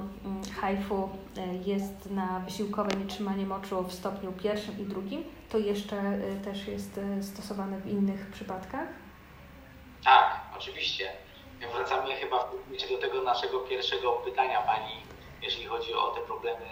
[0.60, 5.96] hajfu mm, e, jest na wysiłkowe nietrzymanie moczu w stopniu pierwszym i drugim, to jeszcze
[5.98, 8.88] e, też jest stosowane w innych przypadkach?
[10.60, 11.12] Oczywiście.
[11.72, 12.50] Wracamy chyba
[12.90, 15.06] do tego naszego pierwszego pytania Pani,
[15.42, 16.66] jeżeli chodzi o te problemy,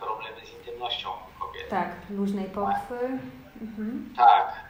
[0.00, 1.08] problemy z intymnością
[1.40, 1.68] kobiet.
[1.68, 2.98] Tak, luźnej pochwy.
[3.60, 4.14] Mhm.
[4.16, 4.60] Tak.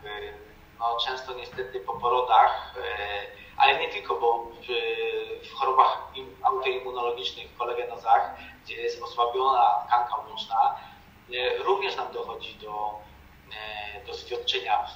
[0.78, 2.74] No, często niestety po porodach
[3.56, 4.66] ale nie tylko, bo w,
[5.48, 10.76] w chorobach autoimmunologicznych, w kolegenozach, gdzie jest osłabiona tkanka łączna,
[11.34, 13.00] e, również nam dochodzi do,
[13.52, 14.86] e, do zwiotczenia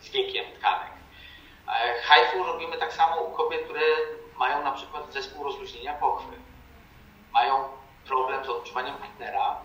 [0.00, 0.97] z wiekiem tkanek.
[1.68, 3.80] E, HIV robimy tak samo u kobiet, które
[4.36, 6.36] mają na przykład zespół rozluźnienia pochwy.
[7.32, 7.64] Mają
[8.06, 9.56] problem z odczuwaniem partnera,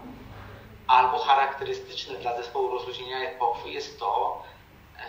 [0.88, 4.44] albo charakterystyczne dla zespołu rozluźnienia pochwy jest to,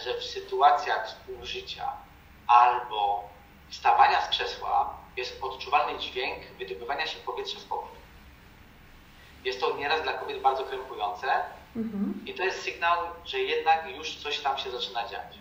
[0.04, 1.92] że w sytuacjach współżycia
[2.46, 3.28] albo
[3.70, 7.96] wstawania z krzesła jest odczuwalny dźwięk wydobywania się powietrza z pochwy.
[9.44, 11.44] Jest to nieraz dla kobiet bardzo krępujące
[11.76, 12.24] mhm.
[12.26, 15.38] i to jest sygnał, że jednak już coś tam się zaczyna dziać.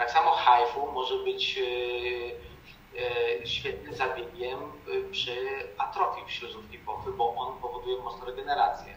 [0.00, 5.36] Tak samo HIFU może być yy, yy, świetnym zabiegiem yy, przy
[5.78, 8.96] atrofii śluzówki pochwy, bo on powoduje mocną regenerację.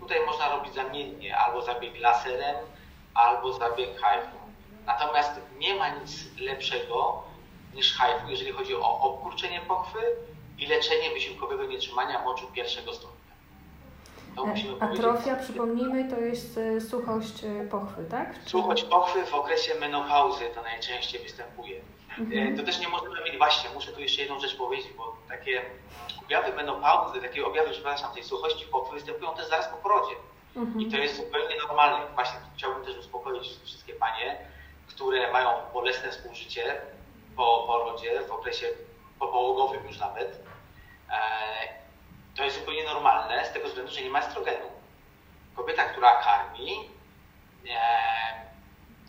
[0.00, 2.56] Tutaj można robić zamiennie albo zabieg laserem,
[3.14, 4.38] albo zabieg HIFU.
[4.86, 7.22] Natomiast nie ma nic lepszego
[7.74, 10.00] niż hajfu, jeżeli chodzi o obkurczenie pochwy
[10.58, 13.23] i leczenie wysiłkowego nietrzymania moczu pierwszego stopnia.
[14.38, 18.34] E, atrofia, przypomnijmy, to jest e, suchość e, pochwy, tak?
[18.46, 21.80] Suchość pochwy w okresie menopauzy to najczęściej występuje.
[22.18, 22.56] Mhm.
[22.56, 25.62] To też nie możemy mieć, właśnie, muszę tu jeszcze jedną rzecz powiedzieć, bo takie
[26.24, 30.14] objawy menopauzy, takie objawy, przepraszam, tej suchości pochwy występują też zaraz po porodzie.
[30.56, 30.80] Mhm.
[30.80, 32.06] I to jest zupełnie normalne.
[32.14, 34.38] Właśnie chciałbym też uspokoić wszystkie panie,
[34.86, 36.80] które mają bolesne współżycie
[37.36, 38.66] po porodzie, w okresie
[39.18, 40.40] popałogowym już nawet,
[41.10, 41.83] e,
[42.36, 44.66] to jest zupełnie normalne z tego względu, że nie ma estrogenu.
[45.56, 46.90] Kobieta, która karmi,
[47.70, 47.80] e,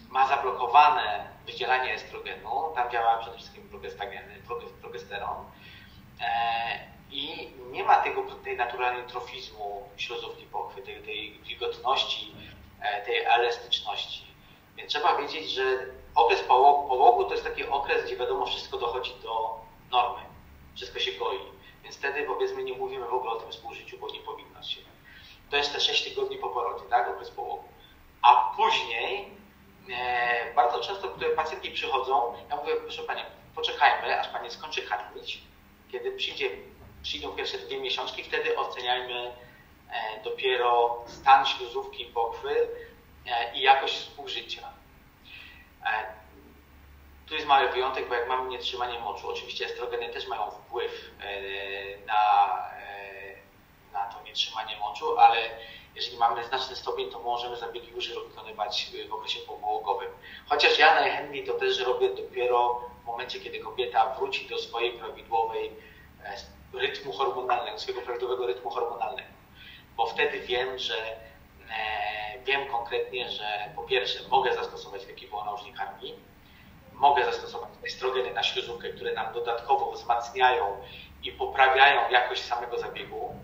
[0.10, 3.70] ma zablokowane wydzielanie estrogenu, tam działa przede wszystkim
[4.82, 5.46] progesteron
[6.22, 12.36] e, i nie ma tego, tej naturalnej trofizmu śluzówki pochwy, tej, tej wilgotności,
[13.06, 14.26] tej elastyczności.
[14.76, 15.64] Więc trzeba wiedzieć, że
[16.16, 19.60] okres połogu, połogu to jest taki okres, gdzie wiadomo, wszystko dochodzi do
[19.92, 20.22] normy,
[20.76, 21.55] wszystko się goi.
[21.86, 24.82] Więc wtedy powiedzmy nie mówimy w ogóle o tym współżyciu, bo nie powinno się.
[25.50, 27.68] To jest te 6 tygodni po porodzie, tak, okres połogu.
[28.22, 29.28] A później
[29.92, 33.22] e, bardzo często, które pacjentki przychodzą, ja mówię, proszę Pani,
[33.56, 35.42] poczekajmy, aż Pani skończy karmić.
[35.92, 36.50] Kiedy przyjdzie,
[37.04, 39.34] przyjdą pierwsze dwie miesiączki, wtedy oceniajmy
[39.92, 42.68] e, dopiero stan śluzówki pochwy,
[43.26, 44.70] E, i jakość współżycia.
[47.28, 51.12] Tu jest mały wyjątek, bo jak mamy nietrzymanie moczu, oczywiście estrogeny też mają wpływ
[52.06, 52.58] na,
[53.94, 55.50] na to nietrzymanie moczu, ale
[55.96, 60.10] jeżeli mamy znaczny stopień, to możemy zabiegi już wykonywać w okresie popołogowym.
[60.46, 65.72] Chociaż ja najchętniej to też robię dopiero w momencie, kiedy kobieta wróci do swojej prawidłowej
[66.24, 66.36] e,
[66.80, 69.30] rytmu hormonalnego, swojego prawidłowego rytmu hormonalnego.
[69.98, 76.16] Bo wtedy wiem, że e, wiem konkretnie, że po pierwsze mogę zastosować leki połonążnikarni,
[76.98, 80.78] mogę zastosować estrogeny na śluzówkę, które nam dodatkowo wzmacniają
[81.24, 83.36] i poprawiają jakość samego zabiegu.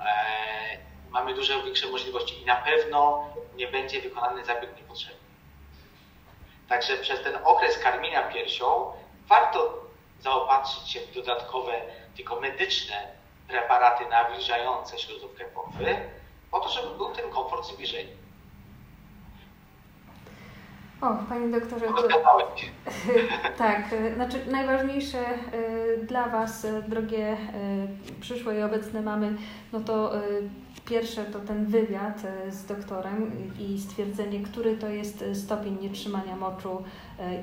[0.00, 0.78] E,
[1.10, 3.24] mamy dużo większe możliwości i na pewno
[3.56, 5.22] nie będzie wykonany zabieg niepotrzebny.
[6.68, 8.92] Także przez ten okres karmienia piersią
[9.26, 9.82] warto
[10.20, 11.72] zaopatrzyć się w dodatkowe,
[12.16, 13.08] tylko medyczne
[13.48, 15.96] preparaty nawilżające śluzówkę pochwy,
[16.50, 18.21] po to, żeby był ten komfort zbliżenia.
[21.02, 22.08] O, Panie doktorze, to,
[23.58, 27.36] tak, znaczy najważniejsze e, dla Was, e, drogie e,
[28.20, 29.36] przyszłe i obecne mamy,
[29.72, 30.12] no to
[30.84, 36.82] Pierwsze to ten wywiad z doktorem i stwierdzenie, który to jest stopień nietrzymania moczu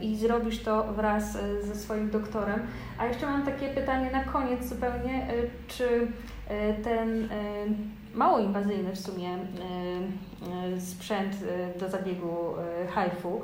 [0.01, 2.67] i zrobisz to wraz ze swoim doktorem.
[2.97, 5.27] A jeszcze mam takie pytanie na koniec zupełnie,
[5.67, 6.07] czy
[6.83, 7.29] ten
[8.13, 9.37] mało inwazyjny w sumie
[10.79, 11.35] sprzęt
[11.79, 12.53] do zabiegu
[12.87, 13.41] HIFU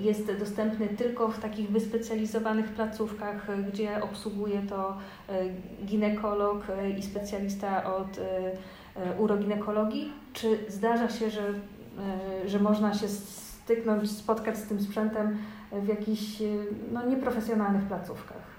[0.00, 4.96] jest dostępny tylko w takich wyspecjalizowanych placówkach, gdzie obsługuje to
[5.84, 6.62] ginekolog
[6.98, 8.20] i specjalista od
[9.18, 10.12] uroginekologii?
[10.32, 11.54] Czy zdarza się, że,
[12.46, 15.38] że można się styknąć, spotkać z tym sprzętem
[15.72, 16.42] w jakichś
[16.92, 18.54] no, nieprofesjonalnych placówkach?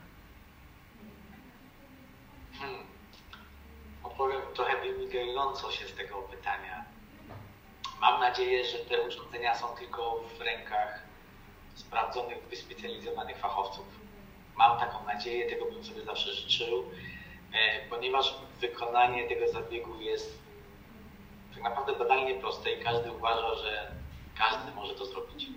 [2.59, 2.79] Hmm.
[4.03, 4.41] Opowiem
[5.15, 6.85] wynikająco się z tego pytania.
[8.01, 11.01] Mam nadzieję, że te urządzenia są tylko w rękach
[11.75, 13.85] sprawdzonych, wyspecjalizowanych fachowców.
[14.55, 16.85] Mam taką nadzieję, tego bym sobie zawsze życzył
[17.55, 20.39] E, ponieważ wykonanie tego zabiegu jest
[21.53, 23.91] tak naprawdę badalnie proste i każdy uważa, że
[24.37, 25.47] każdy może to zrobić.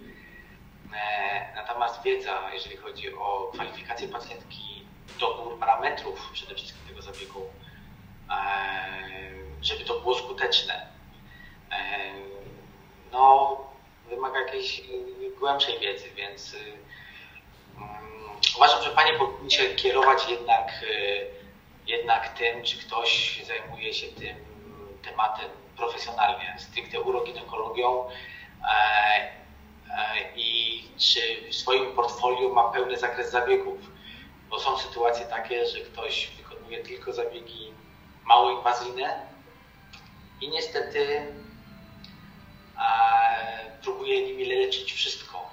[0.94, 4.86] E, natomiast wiedza, jeżeli chodzi o kwalifikację pacjentki,
[5.20, 7.42] dobór parametrów przede wszystkim tego zabiegu,
[8.30, 10.86] e, żeby to było skuteczne,
[13.12, 13.56] no,
[14.08, 14.82] wymaga jakiejś
[15.38, 16.56] głębszej wiedzy, więc
[18.56, 20.84] uważam, że Panie powinny się kierować jednak
[21.88, 24.36] jednak tym, czy ktoś zajmuje się tym
[25.02, 28.12] tematem profesjonalnie, stricte uroginekologią e,
[29.90, 33.78] e, i czy w swoim portfolio ma pełny zakres zabiegów.
[34.50, 37.72] Bo są sytuacje takie, że ktoś wykonuje tylko zabiegi
[38.24, 39.27] mało inwazyjne
[40.40, 41.28] i niestety e,
[43.82, 45.50] próbuje nimi leczyć wszystko.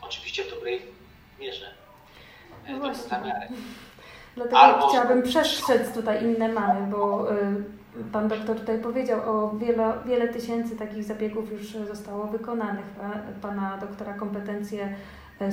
[0.00, 0.82] Oczywiście w dobrej
[1.40, 1.74] mierze.
[2.50, 3.48] No w dobrym zamiarze.
[4.34, 4.88] Dlatego Albo...
[4.88, 7.64] chciałabym przestrzec tutaj inne mamy, bo y,
[8.12, 12.84] Pan doktor tutaj powiedział o wiele, wiele tysięcy takich zabiegów już zostało wykonanych.
[13.42, 14.96] Pana doktora kompetencje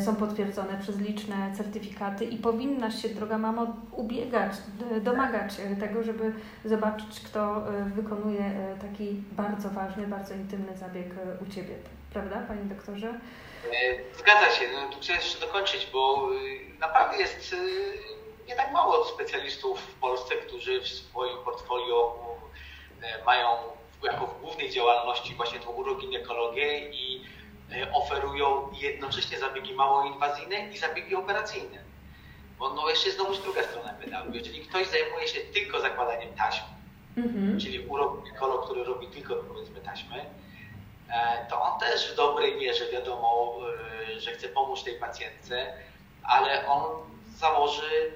[0.05, 4.51] są potwierdzone przez liczne certyfikaty i powinnaś się, droga mamo, ubiegać,
[5.01, 6.33] domagać tego, żeby
[6.65, 11.07] zobaczyć, kto y, wykonuje taki bardzo ważny, bardzo intymny zabieg
[11.47, 11.75] u Ciebie.
[12.13, 13.07] Prawda, Panie doktorze?
[13.07, 14.65] E, zgadza się.
[14.73, 16.29] No, tu chcę jeszcze dokończyć, bo
[16.79, 17.55] naprawdę jest
[18.47, 22.15] nie tak mało specjalistów w Polsce, którzy w swoim portfolio
[23.01, 23.49] e, mają
[24.03, 27.36] jako w głównej działalności właśnie tą uroginekologię i e,
[27.93, 31.83] oferują jednocześnie zabiegi mało inwazyjne i zabiegi operacyjne.
[32.59, 34.33] Bo no jeszcze jest znowu druga strona medalu.
[34.33, 36.63] Jeżeli ktoś zajmuje się tylko zakładaniem taśm,
[37.17, 37.61] mm-hmm.
[37.61, 40.25] czyli uroginekolog, który robi tylko powiedzmy taśmy,
[41.09, 43.55] e, to on też w dobrej mierze wiadomo,
[44.17, 45.73] że chce pomóc tej pacjentce,
[46.23, 46.83] ale on
[47.35, 48.11] założy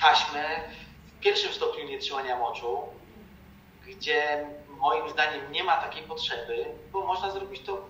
[0.00, 0.60] taśmę
[1.06, 2.82] w pierwszym stopniu nietrzymania moczu,
[3.86, 7.86] gdzie moim zdaniem nie ma takiej potrzeby, bo można zrobić to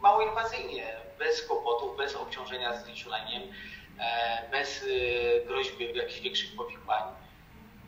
[0.00, 3.42] mało inwazyjnie, bez kłopotów, bez obciążenia znieczuleniem,
[4.00, 7.02] e, bez e, groźby jakichś większych powikłań.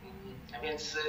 [0.02, 1.00] Mm, więc e,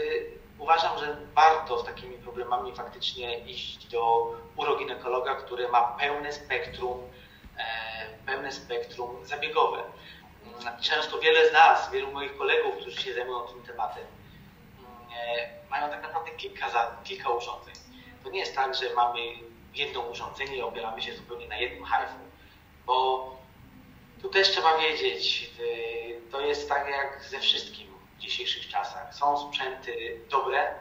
[0.60, 7.10] uważam, że warto z takimi problemami faktycznie iść do uroginekologa, który ma pełne spektrum,
[8.26, 9.84] pełne spektrum zabiegowe
[10.82, 14.04] często wiele z nas, wielu moich kolegów, którzy się zajmują tym tematem,
[14.80, 16.68] mm, mają tak naprawdę kilka,
[17.04, 17.76] kilka urządzeń.
[18.24, 19.20] To nie jest tak, że mamy
[19.74, 22.20] jedno urządzenie i opieramy się zupełnie na jednym hajfu,
[22.86, 23.30] bo
[24.22, 29.15] tu też trzeba wiedzieć, y, to jest tak jak ze wszystkim w dzisiejszych czasach.
[29.15, 30.76] Są sprzęty dobre,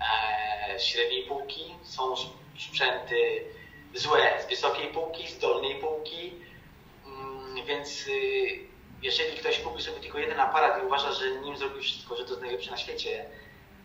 [0.00, 2.14] e, średniej półki, są
[2.58, 3.44] sprzęty
[3.94, 6.32] złe z wysokiej półki, z dolnej półki,
[7.06, 8.70] mm, więc y,
[9.02, 12.30] jeżeli ktoś kupi sobie tylko jeden aparat i uważa, że nim zrobi wszystko, że to
[12.30, 13.24] jest najlepsze na świecie,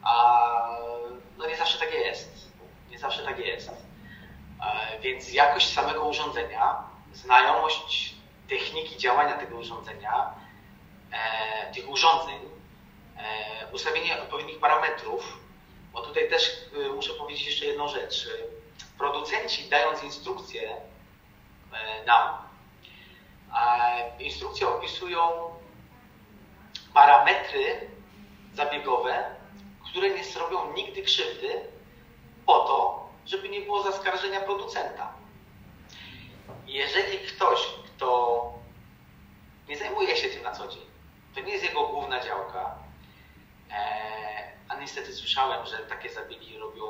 [0.04, 0.80] a
[1.38, 2.45] no nie zawsze tak jest.
[2.90, 3.70] Nie zawsze tak jest.
[3.70, 6.84] E, więc jakość samego urządzenia,
[7.14, 8.16] znajomość
[8.50, 10.34] techniki działania tego urządzenia,
[11.12, 12.40] e, tych urządzeń,
[13.18, 15.40] e, ustawienie odpowiednich parametrów,
[15.94, 16.52] bo tutaj też
[16.96, 18.28] muszę powiedzieć jeszcze jedną rzecz.
[18.98, 20.76] Producenci dając instrukcje
[22.06, 22.38] nam,
[24.20, 25.20] instrukcje opisują
[26.94, 27.90] parametry
[28.54, 29.36] zabiegowe,
[29.90, 31.75] które nie zrobią nigdy krzywdy
[32.46, 35.14] po to, żeby nie było zaskarżenia producenta.
[36.68, 38.54] Jeżeli ktoś, kto
[39.68, 40.86] nie zajmuje się tym na co dzień,
[41.36, 42.76] to nie jest jego główna działka,
[43.72, 46.84] e, a niestety słyszałem, że takie zabiegi robią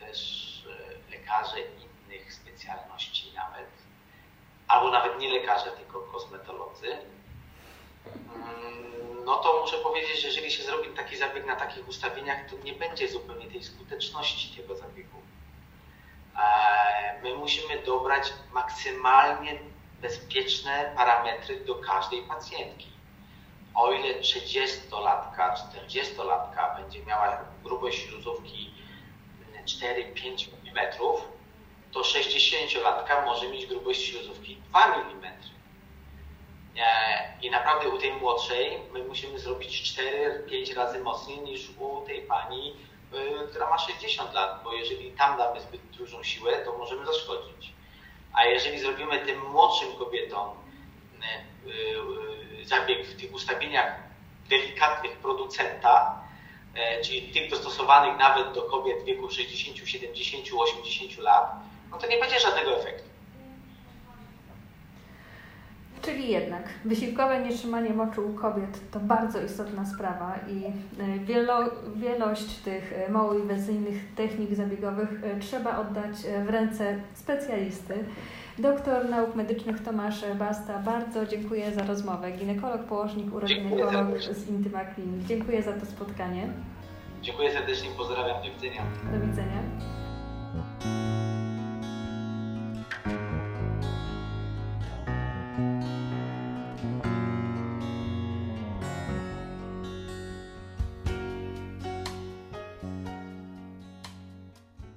[0.00, 0.20] też
[1.08, 3.70] e, lekarze innych specjalności nawet,
[4.68, 6.98] albo nawet nie lekarze, tylko kosmetolodzy,
[9.24, 12.72] no to muszę powiedzieć, że jeżeli się zrobi taki zabieg na takich ustawieniach, to nie
[12.72, 15.18] będzie zupełnie tej skuteczności tego zabiegu.
[16.36, 19.58] E, my musimy dobrać maksymalnie
[20.00, 22.90] bezpieczne parametry do każdej pacjentki.
[23.74, 28.70] O ile 30-latka, 40-latka będzie miała grubość śluzówki
[29.64, 30.92] 4-5 mm,
[31.92, 35.49] to 60-latka może mieć grubość śluzówki 2 mm.
[37.42, 39.94] I naprawdę u tej młodszej my musimy zrobić
[40.48, 42.76] 4-5 razy mocniej niż u tej pani,
[43.14, 47.72] y, która ma 60 lat, bo jeżeli tam damy zbyt dużą siłę, to możemy zaszkodzić.
[48.32, 50.48] A jeżeli zrobimy tym młodszym kobietom
[51.66, 53.94] y, zabieg w tych ustawieniach
[54.48, 56.20] delikatnych producenta,
[57.04, 61.52] czyli tych dostosowanych nawet do kobiet w wieku 60, 70, 80 lat,
[61.90, 63.09] no to nie będzie żadnego efektu.
[66.02, 72.56] Czyli jednak wysiłkowe nietrzymanie moczu u kobiet to bardzo istotna sprawa i e, wielo, wielość
[72.56, 77.94] tych e, mało inwazyjnych technik zabiegowych e, trzeba oddać w ręce specjalisty.
[78.58, 82.32] Doktor nauk medycznych Tomasz Basta, bardzo dziękuję za rozmowę.
[82.32, 85.26] Ginekolog, położnik, uroginekolog z Intyma Klinik.
[85.26, 86.48] Dziękuję za to spotkanie.
[87.22, 88.82] Dziękuję serdecznie, pozdrawiam, do widzenia.
[89.12, 89.62] Do widzenia.